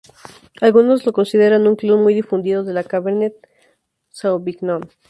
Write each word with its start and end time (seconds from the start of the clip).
Algunos 0.61 1.05
la 1.05 1.11
consideran 1.11 1.67
"un 1.67 1.75
clon 1.75 2.01
muy 2.01 2.15
difundido 2.15 2.63
de 2.63 2.73
la 2.73 2.83
cabernet 2.83 3.35
sauvignon". 4.09 4.89